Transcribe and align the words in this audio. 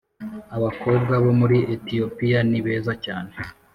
Abakobwa 0.57 1.13
bo 1.23 1.31
muri 1.39 1.57
Etiyopiya 1.73 2.39
ni 2.49 2.59
beza 2.65 2.93
cyane 3.05 3.31